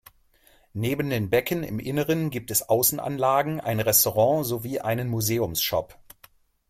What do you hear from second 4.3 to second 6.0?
sowie einen Museumsshop.